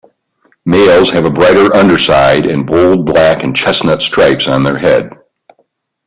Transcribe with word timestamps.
Males 0.65 1.11
have 1.11 1.25
a 1.25 1.29
brighter 1.29 1.75
underside 1.75 2.47
and 2.47 2.65
bold 2.65 3.05
black 3.05 3.43
and 3.43 3.55
chestnut 3.55 4.01
stripes 4.01 4.47
on 4.47 4.63
their 4.63 4.79
head. 4.79 5.11